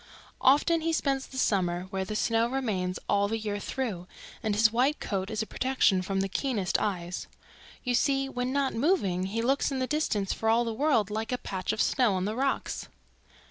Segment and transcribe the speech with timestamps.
[0.41, 4.07] "Often he spends the summer where the snow remains all the year through
[4.41, 7.27] and his white coat is a protection from the keenest eyes.
[7.83, 11.31] You see, when not moving, he looks in the distance for all the world like
[11.31, 12.87] a patch of snow on the rocks.